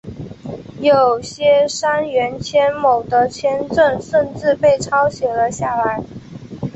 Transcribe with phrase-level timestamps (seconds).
[0.79, 6.03] 有些杉原千亩的签证甚至被抄写了下来。